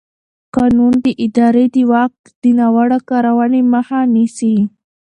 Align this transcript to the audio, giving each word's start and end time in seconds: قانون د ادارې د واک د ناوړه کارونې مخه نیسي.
قانون 0.55 0.93
د 1.05 1.07
ادارې 1.25 1.65
د 1.75 1.77
واک 1.91 2.13
د 2.41 2.43
ناوړه 2.59 2.99
کارونې 3.09 3.61
مخه 3.73 3.99
نیسي. 4.15 4.55